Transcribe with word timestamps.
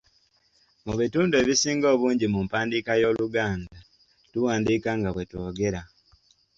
Mu 0.85 0.93
bitundu 0.99 1.33
ebisinga 1.41 1.87
obungi 1.95 2.25
mu 2.33 2.39
mpandiika 2.45 2.91
y'Oluganda, 3.01 3.77
tuwandiika 4.31 4.89
nga 4.99 5.09
bwe 5.11 5.25
twogera. 5.29 5.81